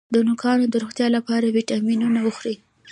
[0.13, 2.55] د نوکانو د روغتیا لپاره ویټامینونه وخورئ